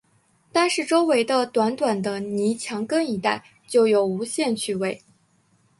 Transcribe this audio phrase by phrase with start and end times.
[0.51, 5.03] 单是周围的短短的泥墙根一带，就有无限趣味